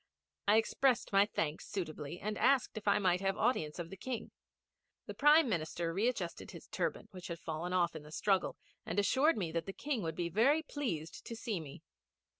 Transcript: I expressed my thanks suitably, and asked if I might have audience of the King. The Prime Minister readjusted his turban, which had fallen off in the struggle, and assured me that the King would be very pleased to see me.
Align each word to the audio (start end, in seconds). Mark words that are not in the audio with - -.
I 0.47 0.57
expressed 0.57 1.13
my 1.13 1.27
thanks 1.27 1.67
suitably, 1.67 2.19
and 2.19 2.35
asked 2.35 2.75
if 2.75 2.87
I 2.87 2.97
might 2.97 3.21
have 3.21 3.37
audience 3.37 3.77
of 3.77 3.91
the 3.91 3.95
King. 3.95 4.31
The 5.05 5.13
Prime 5.13 5.47
Minister 5.47 5.93
readjusted 5.93 6.49
his 6.49 6.67
turban, 6.69 7.07
which 7.11 7.27
had 7.27 7.37
fallen 7.37 7.71
off 7.71 7.95
in 7.95 8.01
the 8.01 8.11
struggle, 8.11 8.57
and 8.83 8.97
assured 8.97 9.37
me 9.37 9.51
that 9.51 9.67
the 9.67 9.73
King 9.73 10.01
would 10.01 10.15
be 10.15 10.27
very 10.27 10.63
pleased 10.63 11.23
to 11.27 11.35
see 11.35 11.59
me. 11.59 11.83